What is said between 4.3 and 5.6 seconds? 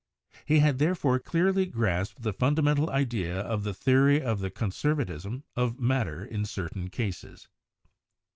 the conservatism